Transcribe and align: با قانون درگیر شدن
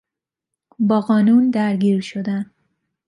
با 0.79 1.01
قانون 1.01 1.49
درگیر 1.49 2.01
شدن 2.01 2.51